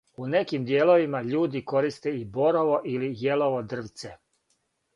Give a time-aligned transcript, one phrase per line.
[0.21, 4.17] У неким дијеловима, људи користе и борово или јелово дрвце.